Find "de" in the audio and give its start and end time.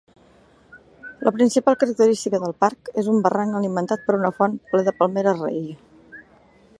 4.89-4.99